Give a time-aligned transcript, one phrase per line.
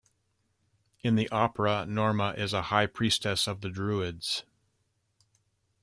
[1.03, 4.43] In the opera, Norma is a high priestess of the Druids.